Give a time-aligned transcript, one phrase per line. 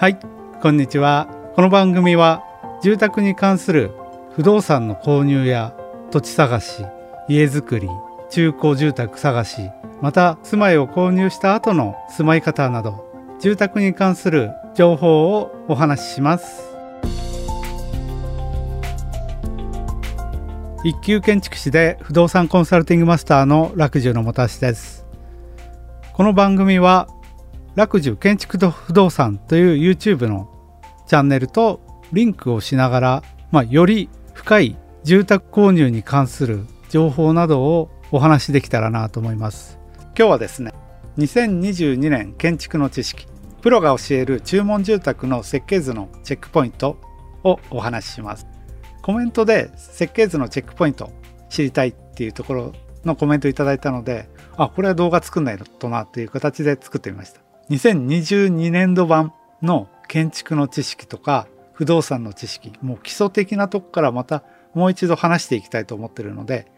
[0.00, 0.18] はい
[0.62, 1.26] こんにちは。
[1.56, 2.44] この番組は
[2.84, 3.90] 住宅に関する
[4.30, 5.74] 不動産の購入や
[6.12, 6.84] 土地探し
[7.28, 7.88] 家づくり
[8.30, 9.70] 中古住宅探し
[10.00, 16.62] また住まいを購入した後の住まい方など住宅に関する情報をお話しします。
[20.84, 25.04] 一級建築士で不動産コンサルティングマスターの楽寿のもたしです。
[26.12, 27.08] この番組は
[27.78, 30.48] 楽寿建築と不動産という YouTube の
[31.06, 31.80] チャンネルと
[32.12, 39.78] リンクをしながら、まあ、より深い住宅購入に関する情報などをお話しできたらなと思います。
[40.18, 40.72] 今日はですね
[41.18, 43.28] 2022年建築の知識
[43.62, 46.96] プロが教える注文住宅の設計図のチェックポイント
[47.44, 48.48] をお話しします。
[49.02, 51.12] コメントで設計図のチェックポイント
[51.48, 52.72] 知りたいっていうところ
[53.04, 57.47] のコメントいただいたのであこれは動画作んないとなっていう形で作ってみました。
[57.70, 59.32] 2022年度版
[59.62, 64.42] の建築の知識とか不動産の知識もう基礎的なとこからまた
[64.74, 66.70] もう一度話していきたいと思ってるので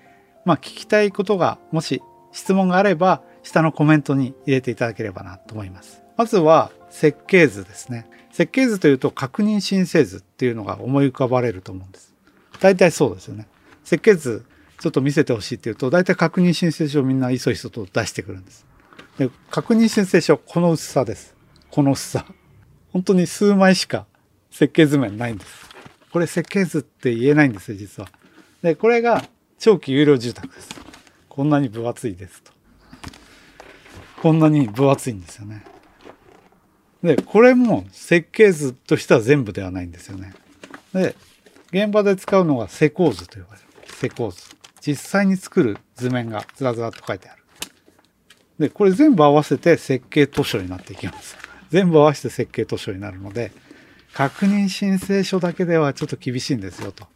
[0.44, 6.02] まあ聞きたいことがもし質問があれば下のコメントに入れていただければなと思います。
[6.16, 8.06] まずは設計図ですね。
[8.30, 12.14] 設計図というと確認申請図っていうのが思い浮かばれると思うんです。
[12.60, 13.46] 大体そうですよね。
[13.84, 14.44] 設計図
[14.78, 18.66] ちょっと見せてほしいっていうと大体確認申請書をみんないそいそと出してくるんです。
[19.20, 21.36] で確認申請書この薄さです。
[21.70, 22.24] この薄さ。
[22.90, 24.06] 本当に数枚しか
[24.50, 25.68] 設計図面ないんです。
[26.10, 28.08] これ設計図って言えないんですよ、実は。
[28.62, 29.22] で、これが
[29.58, 30.70] 長期有料住宅です。
[31.28, 32.50] こんなに分厚いですと。
[34.22, 35.66] こんなに分厚いんですよね。
[37.02, 40.32] で、これも設計図としては全部ではないんですよね。
[40.94, 41.14] で、
[41.70, 43.66] 現場で使うのが施工図と呼ばれる。
[43.86, 44.40] 施工図。
[44.80, 47.39] 実際に作る図面がずらずらと書いてある。
[48.60, 51.36] で、これ全部合わせて設計図書になっていきます。
[51.70, 53.52] 全部合わせて設計図書になるので、
[54.12, 57.06] 確認申請書だけではちょっと厳しいんですよと。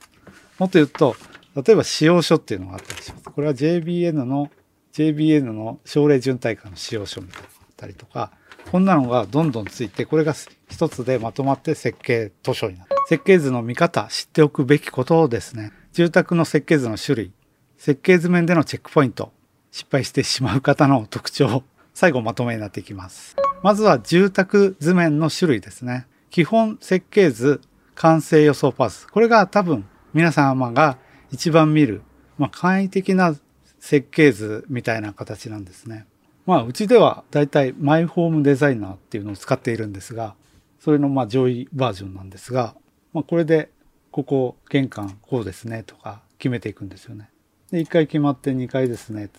[0.58, 1.16] もっと言うと、
[1.54, 3.24] 例えば使用書っていうのがあったりします。
[3.24, 4.50] これは JBN の、
[4.94, 8.32] JBN の省令準体化の使用書みたいなのがあったりとか、
[8.70, 10.34] こんなのがどんどんついて、これが
[10.70, 12.90] 一つでまとまって設計図書になる。
[13.06, 17.32] 設計図の見方、知っておくべきことをですね、住宅の設計図の種類、
[17.76, 19.32] 設計図面でのチェックポイント、
[19.74, 21.64] 失敗してしまう方の特徴
[21.94, 23.34] 最後まとめになっていきます。
[23.60, 26.06] まずは住宅図面の種類ですね。
[26.30, 27.60] 基本設計図
[27.96, 29.08] 完成予想パース。
[29.08, 30.96] これが多分皆様が
[31.32, 32.02] 一番見る、
[32.38, 33.34] まあ、簡易的な
[33.80, 36.06] 設計図みたいな形なんですね。
[36.46, 40.36] まあうちではだいたいマイホームデザイナーっていうのを使っているんですが
[40.78, 42.76] それのまあ上位バージョンなんですが、
[43.12, 43.70] まあ、これで
[44.12, 47.28] ここ玄関こうですねとか決めていくんですよね。
[47.72, 49.30] で1回決まって2回ですね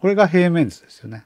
[0.00, 1.24] これが平面図ですよね。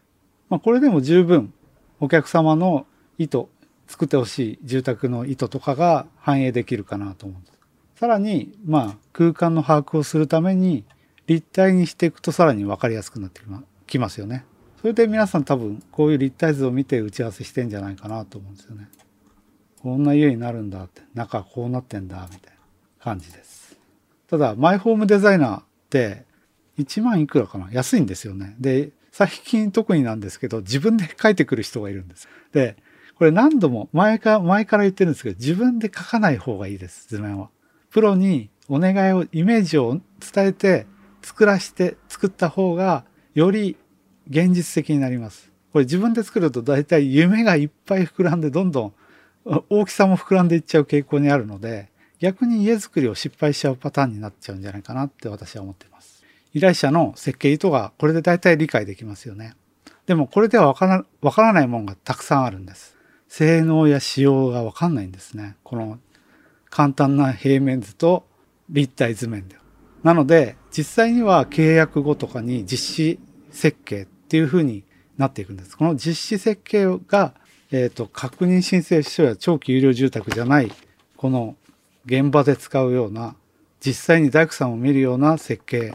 [0.48, 1.52] まあ、これでも十分
[2.00, 2.86] お客様の
[3.18, 3.46] 意図、
[3.86, 7.58] 作ってほしい住宅の意図とかが反映できるかなと思うんです。
[7.96, 10.84] さらに、まあ、空間の把握をするために
[11.26, 13.42] 立体にしていくとさらに分かりやすくなって
[13.86, 14.44] きますよね。
[14.80, 18.88] それで皆さん多分こういう立体図を見て打ち合わせしてんじゃないかなと思うんですよね。
[19.82, 22.60] こんな家になるんだって、中こうなってんだ、みたいな
[23.04, 23.78] 感じです。
[24.28, 26.24] ただ、マイホームデザイナーって
[26.84, 27.68] 1万いくらかな？
[27.72, 28.56] 安いんですよね。
[28.58, 32.28] で、最近特になんですけど、自分で書いてくる人がいるんです。
[32.52, 32.76] で、
[33.16, 37.50] これ何度も前か前から言ってるんですけど、自分で書かない方がいいです、図面は。
[37.90, 40.00] プロにお願いを、イメージを
[40.32, 40.86] 伝えて、
[41.22, 43.04] 作らして、作った方が、
[43.34, 43.76] より
[44.28, 45.50] 現実的になります。
[45.72, 48.94] これ自分で作ると大体夢がいっぱい膨らんで、どんどん
[49.68, 51.90] 大きさも膨らんでいっちゃう傾向にあるので、
[52.20, 55.89] 逆に家づくりを失敗しちゃうパターンになっちゃうんじゃないかなって私は思ってます。
[56.52, 59.54] 依頼者の設計意図がこれで大体理解できますよね。
[60.06, 62.96] でもこれではわからわからないものがたくさんあるんです。
[63.28, 65.56] 性能や仕様がわかんないんですね。
[65.62, 65.98] この
[66.68, 68.24] 簡単な平面図と
[68.68, 69.62] 立体図面では。
[70.02, 74.84] なので実際には契約後とかに実施設計っていうふうに
[75.18, 75.76] なっていくんです。
[75.76, 77.34] この実施設計が、
[77.70, 80.72] えっ、ー、と確認申請書や長期有料住宅じゃない
[81.16, 81.54] この
[82.06, 83.36] 現場で使うような
[83.80, 85.94] 実際に大工さんを見るような設計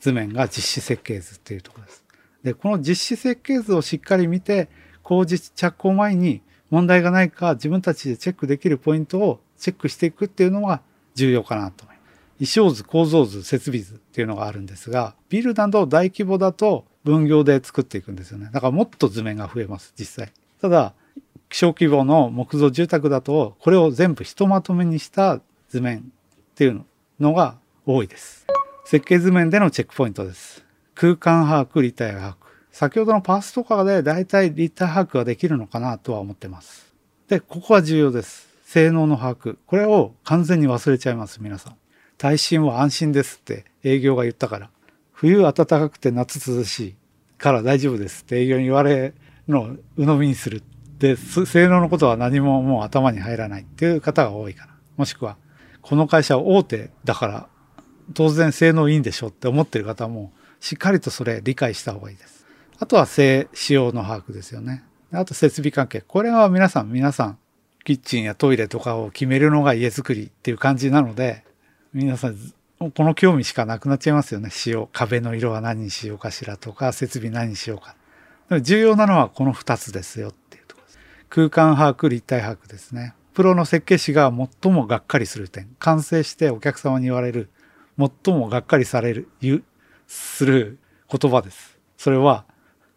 [0.00, 2.04] 図面が実施設計図っていうところです。
[2.42, 4.68] で、この実施設計図をしっかり見て、
[5.02, 10.82] 工事着工前に問題がないか自分たちでチェックできるポイントをチェックしていくっていうのが
[11.14, 12.02] 重要かなと思いま
[12.38, 12.56] す。
[12.56, 18.48] 衣装図、構造図、設備図っていうのがあるんですが、ビルなど大規模だと分業で作っていくんですよね。
[18.52, 20.32] だからもっと図面が増えます、実際。
[20.60, 20.94] ただ、
[21.52, 26.02] 小規模の木造住宅だと、これを全部ひとまとめにした図面っ
[26.54, 26.84] ていう
[27.18, 28.46] のが多いです。
[28.90, 30.64] 設計図面でのチェックポイントです。
[30.96, 32.36] 空間把握、立体把握。
[32.72, 36.92] 先ほどのパースとかでだいたい立体把握ができるのかなとは思ってます。
[37.28, 38.48] で、ここは重要です。
[38.64, 39.58] 性能の把握。
[39.64, 41.76] これを完全に忘れちゃいます、皆さん。
[42.18, 44.70] 耐震は安心ですって営業が言ったから。
[45.12, 46.96] 冬暖かくて夏涼しい
[47.38, 49.14] から大丈夫ですって営業に言われる
[49.46, 50.64] のを鵜呑みにする。
[50.98, 54.72] で、性能のことは何ももう頭に入らないっていう方が多いかな。
[54.96, 55.36] もしくは、
[55.80, 57.48] この会社は大手だから
[58.14, 62.46] 当然性能いいんでしょって思ってる方もしっかりとそれ理解した方がいいです。
[62.78, 64.84] あとは性仕様の把握ですよね。
[65.12, 66.00] あと設備関係。
[66.00, 67.38] これは皆さん、皆さん、
[67.84, 71.44] キッチンやトイレとかを決めるのが家づくりっていう感じなので、
[71.92, 72.36] 皆さん、
[72.78, 74.50] この興味しかなくなっちゃいますよね。
[74.50, 74.88] 仕様。
[74.92, 77.96] 壁の色は何にしようかしらとか、設備何にしようか。
[78.62, 80.98] 重要なのはこの2つですよっていうところです。
[81.28, 83.14] 空間把握、立体把握ですね。
[83.34, 85.68] プロの設計士が最もがっかりする点。
[85.78, 87.50] 完成してお客様に言われる、
[88.24, 89.62] 最もがっかりされる、言
[90.06, 90.78] する
[91.10, 91.78] 言葉です。
[91.96, 92.44] それは、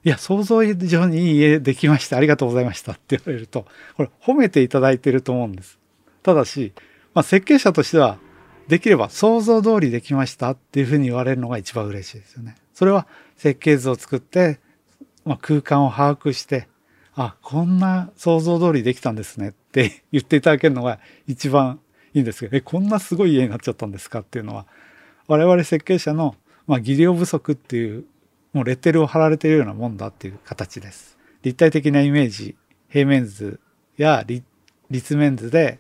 [0.04, 2.18] いや、想像以上にいい家できました。
[2.18, 3.66] ありがとうございましたって言われると、
[3.96, 5.80] これ褒めていただいてると思うんです。
[6.24, 6.74] ただし、
[7.14, 8.18] まあ、設計者としては、
[8.68, 12.56] できれば想像通りできましたっていうふうに言われるのが一番嬉しいですよね。
[12.74, 14.60] それは設計図を作って、
[15.26, 16.68] まあ、空間を把握して、
[17.16, 21.80] あ、こんな想像通りできたんですねって言っていただけるのが一番
[22.14, 24.66] いいんですけど、え、こんなすごい家になっちゃったんですかっていうのは、
[25.28, 26.36] 我々設計者の、
[26.68, 28.06] まあ、技量不足っていう
[28.54, 31.18] もうレッテルを貼られているようなもんだっていう形です。
[31.42, 32.56] 立体的なイメージ、
[32.90, 33.60] 平面図
[33.98, 34.24] や
[34.90, 35.80] 立面図で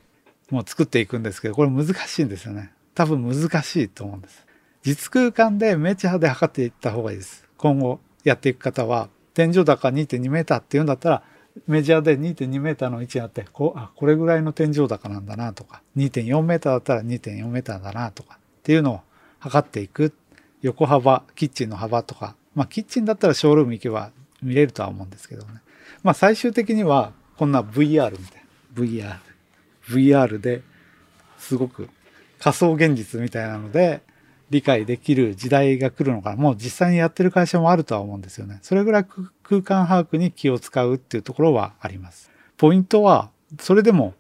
[0.50, 2.72] もう作っていくんですけど、これ難しいんですよね。
[2.96, 4.46] 多分難しいと思うんです。
[4.82, 7.48] 実空間でメチャーで測っていった方がいいです。
[7.58, 11.24] 今後やっていく方は、天井高2.2メーターっていうんだったら、
[11.68, 19.02] メジャーで2.2メーターの位置にあって、こう、あ、これぐらいの天井高なんだなとか、2.4メーターだったら2.4メーターだなとかっていうのを
[19.44, 20.14] 測っていく。
[20.62, 24.12] 横幅、キッチンの幅とかまあ、キッチンだったらショールーム行けば
[24.42, 25.62] 見れるとは思うんですけどね。
[26.04, 28.44] まあ、最終的には、こんな VR みたい
[28.76, 28.84] な。
[28.84, 29.18] VR。
[29.90, 30.62] VR で
[31.38, 31.90] すごく
[32.40, 34.02] 仮想現実みたいなので
[34.50, 36.36] 理解できる時代が来るのかな。
[36.38, 38.60] もう実際にやってる会社もあるとは思うんですよね。
[38.62, 39.06] それぐらい
[39.44, 42.32] 空間把握に気を使うっていうところはあります。
[42.58, 43.30] ポイントは、
[43.60, 44.14] それでも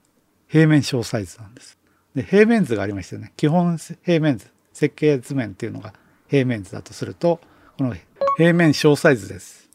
[0.48, 1.78] 平面小サイズなんです。
[2.16, 3.32] で、平面図がありましたよね。
[3.38, 4.53] 基本平面図。
[4.74, 5.94] 設計図面っていうのが
[6.28, 7.40] 平面図だとすると、
[7.78, 7.96] この
[8.38, 9.70] 平面小サイズです。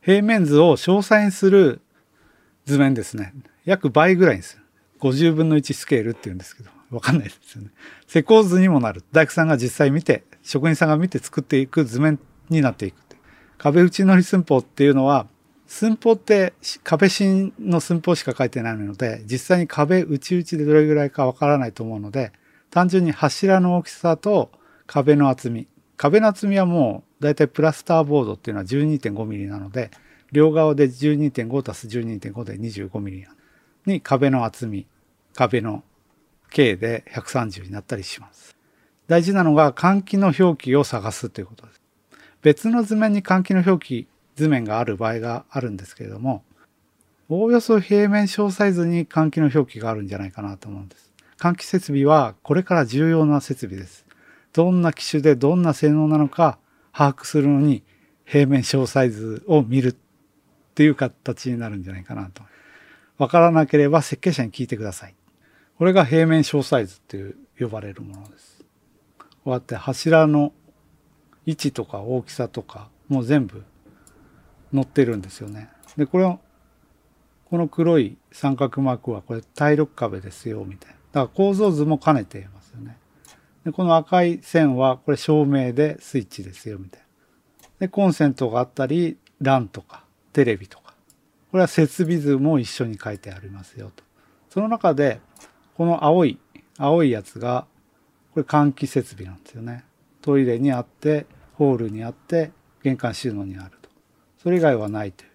[0.00, 1.80] 平面図を詳細にする
[2.66, 3.32] 図面ですね。
[3.64, 4.62] 約倍ぐらいにする。
[5.00, 7.70] 50分の1スケールっていうんですけど、わかんないですよね。
[8.06, 9.02] 施工図にもなる。
[9.12, 12.18] 大工さんが実際見て、職人さんが見て作っていく図面
[12.50, 13.02] になっていく。
[13.62, 15.28] 壁打ち乗り寸法っていうのは、
[15.68, 16.52] 寸法って
[16.82, 22.32] 壁芯の寸法しか書いてないので、実際に壁内々でどれぐらいかわからないと思うので、
[22.72, 24.50] 単純に柱の大きさと
[24.86, 25.68] 壁の厚み。
[25.98, 29.90] 壁の厚みはもうだいたいプラスターボードっていうのは 12.5mm なので
[30.32, 33.26] 両側で12.5足す12.5で 25mm
[33.84, 34.86] に壁の厚み
[35.34, 35.84] 壁の
[36.50, 38.56] 径で130になったりします。
[39.06, 41.80] 大事なのが換気の表記を探すということです。
[42.40, 46.42] 別の図面に換気の表記図面がある場合があるんですけれども
[47.28, 51.11] おおよそ平面小サイズに換気の表記があるんじゃないかなと思うんです。
[51.42, 54.06] 換気設備はこれから重要な設備です。
[54.52, 56.60] どんな機種でどんな性能なのか
[56.92, 57.82] 把握するのに
[58.24, 59.94] 平面小サイズを見るっ
[60.76, 62.44] ていう形になるんじゃないかなと。
[63.18, 65.16] わからなければ設計者に聞いてください。
[65.78, 68.64] これが平面小サイズっていう呼ばれるものです。
[69.18, 70.52] こうやって柱の
[71.44, 73.64] 位置とか大きさとかもう全部
[74.72, 75.70] 載ってるんですよね。
[75.96, 76.38] で、これを
[77.50, 81.01] この黒い三角マークはこれ耐力壁ですよみたいな。
[81.12, 82.96] だから構造図も兼ねていますよね。
[83.64, 87.68] で、この赤い線は、これ照明でスイッチですよ、みたいな。
[87.80, 90.94] で、コンセントがあったり、LAN とか、テレビとか。
[91.50, 94.02] これは設備図も一緒に書いてありますよ、と。
[94.48, 95.20] その中で、
[95.76, 96.38] この青い、
[96.78, 97.66] 青いやつが、
[98.32, 99.84] これ換気設備なんですよね。
[100.22, 102.52] トイレにあって、ホールにあって、
[102.82, 103.90] 玄関収納にあると。
[104.42, 105.30] それ以外はないという。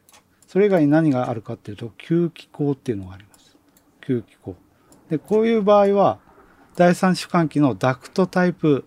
[0.48, 3.58] それ以外に何があるかっていうと、吸気口っていうのがあります。
[4.02, 4.56] 吸気口。
[5.10, 6.20] で、こういう場合は、
[6.76, 8.86] 第三主換気のダクトタイプ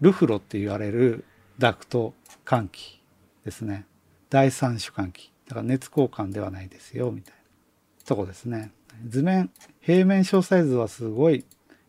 [0.00, 1.24] ルフロって言われる
[1.58, 2.14] ダクト
[2.44, 3.00] 換気
[3.44, 3.86] ですね。
[4.28, 5.32] 第三主換気。
[5.46, 7.40] だから熱交換ではないですよ、みたいな
[8.04, 8.72] とこですね。
[9.08, 9.50] 図面、
[9.80, 11.44] 平面小サイズはすごい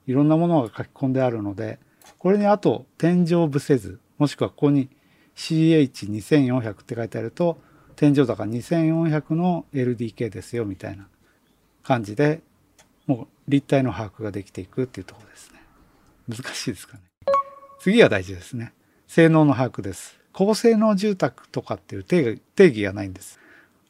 [0.08, 1.80] いろんなものが書き込んであるので、
[2.20, 4.90] これにあと天井伏せ図、もしくはここに
[5.36, 7.60] CH2400 って書いてあると、
[7.96, 11.08] 天井高2400の LDK ですよ、みたいな
[11.84, 12.42] 感じで
[13.48, 15.62] 立体の把握ができていくっていうところですね。
[16.30, 17.04] 難しいですかね。
[17.80, 18.74] 次が大事ですね。
[19.08, 20.20] 性能の把握です。
[20.32, 23.40] 高性能住宅とかっていう定義がないんです。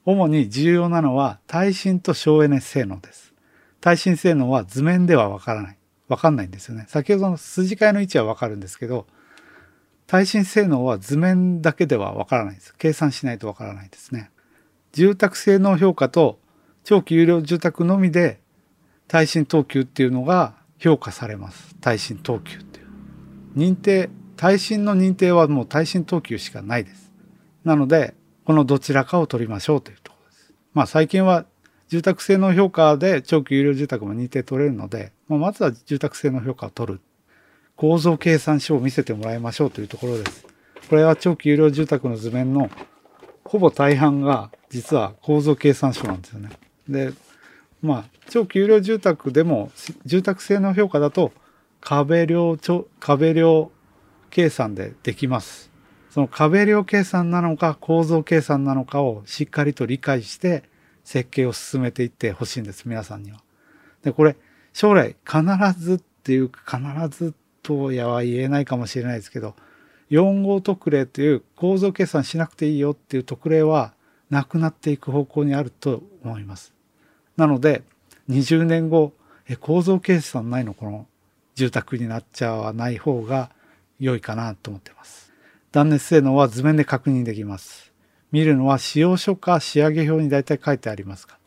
[0.06, 3.34] 主に重要なのは耐震と省エネ性能です。
[3.80, 5.78] 耐震性能は図面ではわからない。
[6.10, 6.86] わかんないんですよね。
[6.90, 9.08] 先ほどの筋交いの位置はわかるんですけど、
[10.08, 12.76] 耐震性能は図面だけではわからないです。
[12.78, 14.30] 計算しないとわからないですね。
[14.92, 16.40] 住宅性能評価と
[16.84, 18.42] 長期有料住宅のみで
[19.14, 21.76] 耐震等級っていうのが評価されます。
[21.82, 22.88] 耐震等級っていう。
[23.56, 27.12] 認定、耐震の認定はもう耐震等級しかないです。
[27.64, 30.54] なので、このどちらかを取りましょうというところです。
[30.74, 31.46] まあ最近は
[31.90, 37.00] 住宅性能評価で長期有料住宅も認定取れるので、まあ、まずは住宅性能評価を取る。
[37.76, 40.44] 構造計算書を見せてもらいましょうというところです。
[40.90, 42.72] これは長期有料住宅の図面の
[43.44, 46.50] ほぼ大半が実は構造計算書なんですよね。
[46.90, 47.14] で、
[47.84, 49.70] まあ、長期有料住宅でも
[50.06, 51.34] 住宅性能評価だと
[51.82, 52.58] 壁量、
[53.02, 53.72] 壁量
[54.30, 55.70] 計算でできます。
[56.10, 60.64] その壁量計算なのか構造計算なのかをしっかりと理解して
[61.04, 63.40] 設計を進めていってほしいんです、皆さんには。
[64.02, 64.38] で、これ、
[64.72, 65.44] 将来必
[65.78, 69.56] ずっていうか必ずとやは言えないかもしれないですけど、
[70.10, 73.94] 4号特例という構造計算しなくていいよっていう特例は
[74.30, 76.74] なくなっていく方向にあると思います。
[77.38, 77.84] なので、
[78.30, 79.14] 20年後、
[79.48, 81.08] え構造計算ないのこの
[81.56, 83.52] 住宅になっちゃわない方が
[84.00, 85.34] 良いかなと思ってます。
[85.72, 87.92] 断熱性能は図面で確認できます。
[88.32, 91.38] 見るのは使用書か仕上げ表に大体書いてありますか。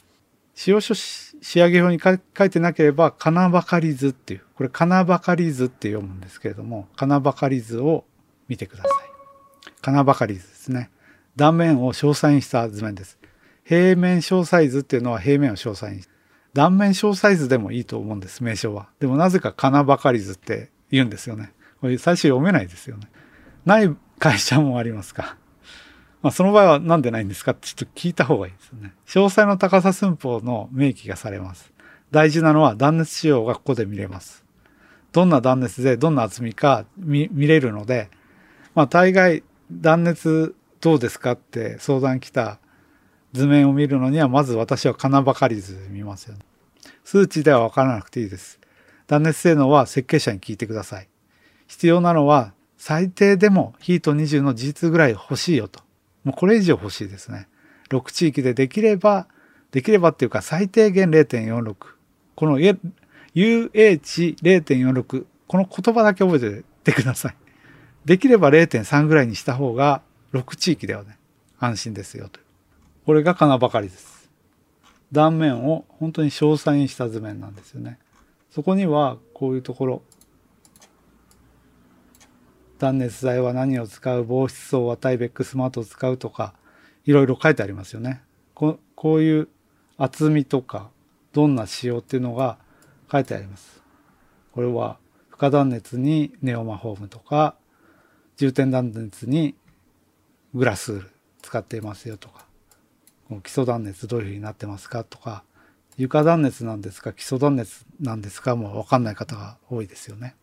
[0.55, 8.05] 使用書仕上げ表に書いてなければ、金ばかり図っていう、これ金ばかり図って読むんですけれども、金ばかり図を
[8.49, 9.73] 見てください。
[9.83, 10.91] 金ばかり図ですね。
[11.37, 13.19] 断面を詳細にした図面です。
[13.67, 16.03] 平面詳細図っていうのは平面を詳細に。
[16.55, 18.89] 断面詳細図でもいいと思うんです、名称は。
[19.01, 21.53] でもなぜか金ばかり図って言うんですよね。
[21.81, 23.09] これ最初読めないですよね。
[23.65, 25.37] ない会社もありますか？
[26.23, 28.95] まあ、その場合は何でないんですかってちょっと聞いた方がいいですよね。
[29.07, 31.73] 詳細の高さ寸法の明記がされます。
[32.13, 34.45] 大事なのは断熱仕様がここで見れます。
[35.13, 38.11] どんな断熱でどんな厚みか見れるので、
[38.77, 39.43] まあ大概
[39.73, 42.61] 断熱どうですかって相談来た
[43.33, 46.41] 図面を見るのにはまず私は金ばかり図見ますよね。
[47.05, 48.59] 数値ではわからなくていいです。
[49.07, 51.09] 断熱性能は設計者に聞いてください。
[51.67, 55.81] 必要なのは最低でもヒート20の事実ぐらい欲しいよと。
[56.25, 57.49] もうこれ以上欲しいですね。
[57.91, 59.29] 6地域でできれば、
[59.71, 61.77] できればっていうか最低限0.46。
[62.35, 65.27] この UH0.46。
[65.47, 67.37] この言葉だけ覚えててください。
[68.05, 70.01] できれば0.3ぐらいにした方が
[70.33, 71.19] 6地域ではね、
[71.59, 72.41] 安心ですよと。
[73.07, 74.31] これが金ばかりです。
[75.13, 77.99] 断面を本当に詳細にした図面なんですよね。
[78.51, 80.03] そこにはこういうところ
[82.79, 86.55] 断熱材は何を使う防湿層はタイベックスマートを使うとか
[87.05, 88.23] いろいろ書いてありますよね
[88.55, 89.49] ここういう
[89.99, 90.89] 厚みとか
[91.33, 92.59] どんな仕様っていうのが
[93.13, 93.83] 書いてあります
[94.53, 94.97] これは
[95.29, 97.57] 負荷断熱にネオマホームとか
[98.39, 99.55] 重点断熱に
[100.55, 101.11] グラスール
[101.43, 102.46] 使っていますよとか
[103.43, 105.43] 基礎断熱どういうふうになってますかとか
[105.99, 110.35] 床断熱なんですか基礎断熱なんですかもう分かんない方が多いですよね。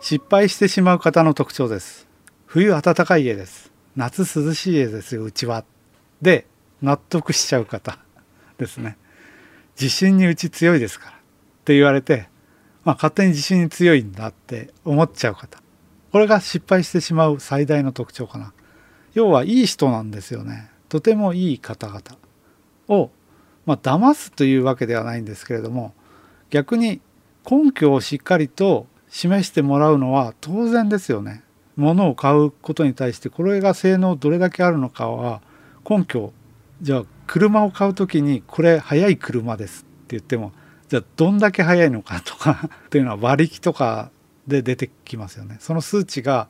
[0.00, 2.08] 失敗してしまう方の特徴です。
[2.46, 3.72] 冬暖かい家です。
[3.94, 5.64] 夏涼しい家ですよ、うちは。
[6.20, 6.46] で、
[6.82, 7.98] 納得しちゃう方
[8.58, 8.96] ですね。
[9.76, 11.20] 地震にうち強いですからっ
[11.64, 12.28] て言われて、
[12.84, 15.60] まあ、勝手に地震に強いんだって思っちゃう方。
[16.10, 18.52] これが失敗してしまう最大の特徴かな。
[19.14, 20.70] 要はいい人なんですよね。
[20.88, 22.00] とてもいい方々
[22.88, 23.10] を、
[23.66, 25.94] まあ、騙すというわけではないんですけれども、
[26.50, 27.00] 逆に
[27.48, 31.42] 根拠をしっかりと示してもらうのは当然ですよね。
[31.76, 35.40] 物を買うことに対してこれが性能どれだけあるのかは
[35.88, 36.32] 根拠
[36.82, 40.52] じゃあ車を買う時にこれ速い車ですって言っても
[40.88, 44.10] じゃあどんだけ速いのかとかっていうのは馬力とか
[44.46, 45.58] で出てきますよね。
[45.60, 46.48] その数値が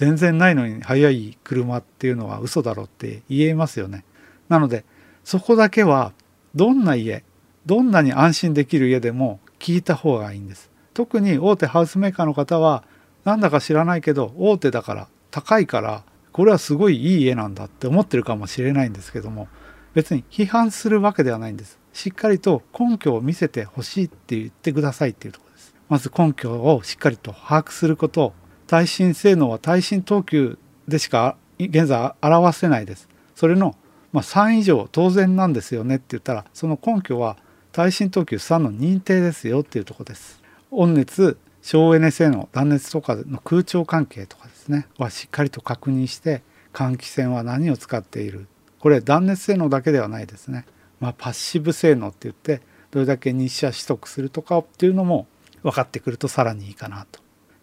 [0.00, 4.06] 全然ないのに速い車っていうのは嘘だろって言えますよね。
[4.48, 4.86] なので
[5.24, 6.14] そこだけは
[6.54, 7.22] どんな家
[7.66, 10.70] どんなに安心できる家でも聞いた方がいいんです。
[10.94, 12.82] 特に大手ハウスメーカーの方は
[13.24, 16.02] なんだか知らないけど大手だから高いから
[16.32, 19.48] これはすごいいい家なんだって思ってるかもしれないんですけども
[19.92, 28.32] 別に批判するわけではないんですしっかりと根拠を見せてほしいって言ってくださいっていうところですまず根拠をしっかりと把握すること
[28.70, 33.08] 耐震性能は耐震等級でしか現在表せないです。
[33.34, 33.74] それの
[34.12, 37.36] ま3以上当然なんですよねって言ったらその根拠は
[37.72, 40.40] 耐震等級3の認定ですよっていうとこです。
[40.70, 48.46] 温熱省エネ性能断熱とかの空調関係とかですねはしっかりと確認して換気扇は何を使っている。
[48.78, 50.64] これ断熱性能だけではないですね、
[51.00, 52.60] まあ、パッシブ性能って言って
[52.92, 55.26] どれだけ日射取得するとかっていうのも
[55.64, 57.20] 分かってくるとさらにいいかなと。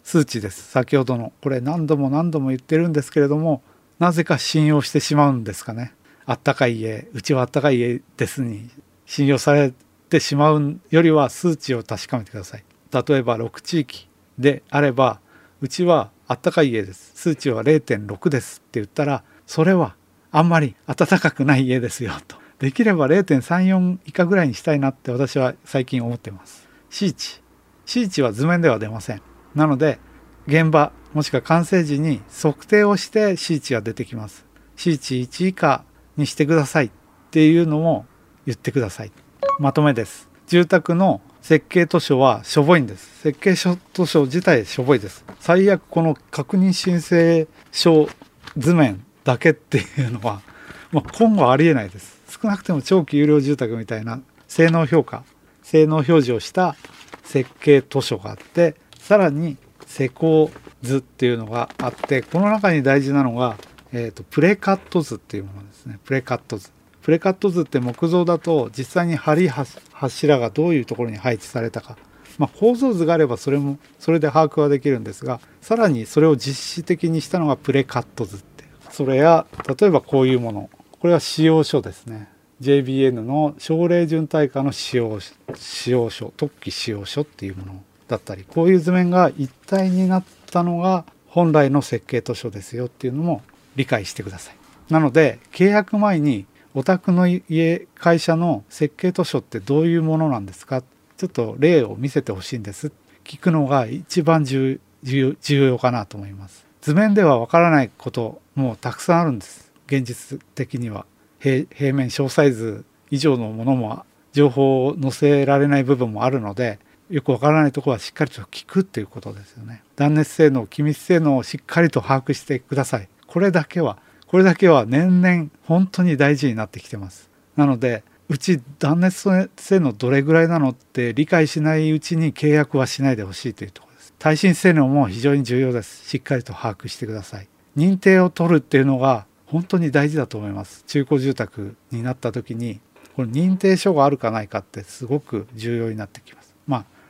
[0.08, 0.70] 数値です。
[0.70, 1.34] 先ほどの。
[1.42, 3.62] これ何度も何度も言ってるんですけれども
[3.98, 5.92] なぜか信用してしまうんですかね。
[6.24, 8.70] あったかい家うちはあったかい家ですに
[9.04, 9.74] 信用され
[10.08, 12.64] てしまうよりは数値を確かめてください。
[12.90, 15.20] 例えば6地域であれば
[15.60, 17.12] うちはあったかい家です。
[17.14, 19.94] 数値は0.6ですって言ったらそれは
[20.30, 22.38] あんまり暖かくない家ですよと。
[22.60, 26.66] できれば0.34以下ぐらいにしたいなって私は最近思ってます。
[26.88, 27.42] C 値
[27.84, 29.27] C 値は図面では出ません。
[29.54, 29.98] なので
[30.46, 34.44] 現場もしくは完成時に測定をして C 値が出てきます。
[34.76, 35.84] C 値1以下
[36.16, 36.90] にしてくださいっ
[37.30, 38.06] ていうのも
[38.46, 39.12] 言ってください。
[39.58, 40.28] まとめです。
[40.46, 43.22] 住宅の設計図書はしょぼいんです。
[43.22, 45.24] 設計書図書自体しょぼいです。
[45.40, 48.08] 最悪この確認申請書
[48.56, 50.40] 図面だけっていうのは、
[50.92, 52.18] まあ、今後ありえないです。
[52.28, 55.24] 少なくても長期有料住宅みたいな性能評価
[55.62, 56.76] 性能表示をした
[57.24, 58.74] 設計図書があって
[59.08, 60.50] さらに施工
[60.82, 63.56] 図っていうのがあってこの中に大事なのが、
[63.90, 65.98] えーと、プレカット図っていうものですね。
[66.04, 66.70] プレカット図。
[67.00, 69.48] プレカット図って木造だと実際に梁
[69.94, 71.96] 柱がどういうところに配置されたか、
[72.36, 79.46] まあ、構造図があればそれもそれで把握はできるんですがさらにそれを実施的にしたのがプレカット図ってそれや
[79.80, 80.68] 例えばこういうもの。
[81.00, 82.28] これは使用書ですね。
[82.60, 85.18] JBN の奨励順対価の使用
[85.54, 93.42] 使用書特記使用書っていうものだったりこういう図面が一体になったのが本来の設計図書ですよっていうのも
[93.76, 94.56] 理解してください。
[94.92, 100.82] なので契約前にお宅の家会社の設計図書ってどういうものなんですか？
[101.16, 102.92] ちょっと例を見せてほしいんです。
[103.24, 106.64] 聞くのが一番重要かなと思います。
[106.80, 109.72] 図面ではわからないこともたくさんあるんです。
[109.86, 111.04] 現実的には。
[111.40, 116.78] 平面小サイズ以上のものも情報を載せられない部分もあるので
[117.10, 119.82] よくわからないところはしっかりと聞くっていうことですよね。
[119.96, 123.08] 断熱性能気密性能をしっかりと把握してください。
[123.26, 127.30] これだけはこれだけは年々本当に大事になってきてます。
[127.56, 134.14] なのでうち断熱性能どれぐらいなのって理解しないうちに契約はしないでほしいというところです。
[134.18, 136.06] 耐震性能も非常に重要です。
[136.06, 137.48] しっかりと把握してください。
[137.76, 140.84] 認定を取るっていうのが本当に大事だと思います。
[140.86, 142.80] 中古住宅になった時に
[143.16, 146.37] この認定書があるかないかってすごく重要になってきます。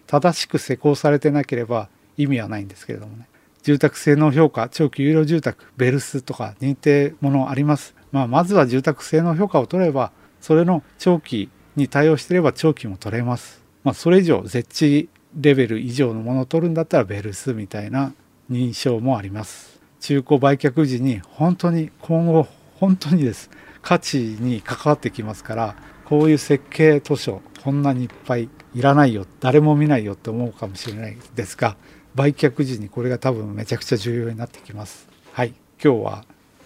[0.08, 3.28] 正しく施工されてなければ意味はないんですけれどもね。
[3.62, 18.14] 住宅性能評価長期有料住宅ベルスとか認定ものあります、まあ、まずは住宅性能評価を取ればそれの長期に対応してれば長期も取れます、まあ、それ以上絶地レベル以上のものを取るんだったらベルスみたいな
[18.50, 19.80] 認証もあります。
[20.00, 23.50] 中古売却時に本当に今後本当にです。
[23.82, 31.76] 価値に関わってきますからこういう設計図書こんなにいっぱいいらないよ誰も見ないよって思うかもしれないですが
[32.14, 35.08] 売却時にこれが多分めちゃくちゃ重要になってきます。
[35.32, 35.54] はい。
[35.82, 36.24] 今日は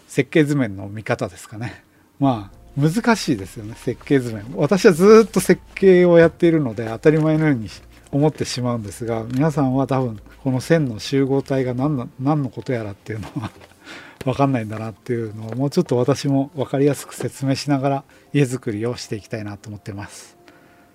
[0.09, 1.85] 設計図面の見方ですかね。
[2.19, 4.45] まあ難しいですよね設計図面。
[4.57, 7.69] 私はずっと設計をやっているので当たり前のように
[8.13, 13.51] 思ってしまうんですが皆さんは多分この線の集合体が何の何のことやらっていうのは
[14.25, 20.39] 分かんないんだなっていうのをもうちょっと私も分かりやすく説明しながら家づくりをしていきたいなと思ってます。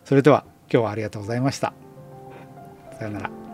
[0.05, 1.73] それでは今日はありがとうございました。
[2.97, 3.46] さようなら。